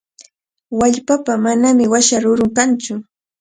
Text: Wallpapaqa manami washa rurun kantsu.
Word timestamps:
Wallpapaqa 0.79 1.33
manami 1.45 1.85
washa 1.93 2.17
rurun 2.23 2.49
kantsu. 2.57 2.93